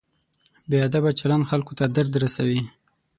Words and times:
بې 0.69 0.77
ادبه 0.87 1.11
چلند 1.19 1.47
خلکو 1.51 1.73
ته 1.79 1.85
درد 1.95 2.13
رسوي. 2.23 2.61